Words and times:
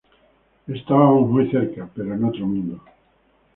Estábamos 0.67 1.29
muy 1.29 1.51
cerca, 1.51 1.87
pero 1.93 2.15
en 2.15 2.23
otro 2.23 2.47
mundo. 2.47 2.83